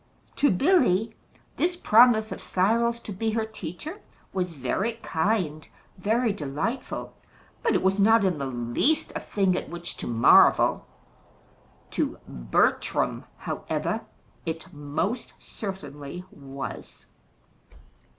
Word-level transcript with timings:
To 0.37 0.49
Billy, 0.49 1.13
this 1.57 1.75
promise 1.75 2.31
of 2.31 2.41
Cyril's 2.41 2.99
to 3.01 3.11
be 3.13 3.29
her 3.33 3.45
teacher 3.45 4.01
was 4.33 4.53
very 4.53 4.93
kind, 5.03 5.67
very 5.95 6.33
delightful; 6.33 7.13
but 7.61 7.75
it 7.75 7.83
was 7.83 7.99
not 7.99 8.25
in 8.25 8.39
the 8.39 8.47
least 8.47 9.13
a 9.15 9.19
thing 9.19 9.55
at 9.55 9.69
which 9.69 9.95
to 9.97 10.07
marvel. 10.07 10.87
To 11.91 12.17
Bertram, 12.27 13.25
however, 13.37 14.01
it 14.43 14.73
most 14.73 15.33
certainly 15.37 16.23
was. 16.31 17.05